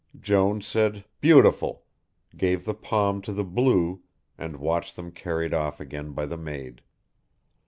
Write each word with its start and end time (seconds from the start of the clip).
Jones 0.19 0.65
said 0.65 1.05
"beautiful," 1.19 1.85
gave 2.35 2.65
the 2.65 2.73
palm 2.73 3.21
to 3.21 3.31
the 3.31 3.43
blue, 3.43 4.01
and 4.35 4.55
watched 4.57 4.95
them 4.95 5.11
carried 5.11 5.53
off 5.53 5.79
again 5.79 6.13
by 6.13 6.25
the 6.25 6.37
maid. 6.37 6.81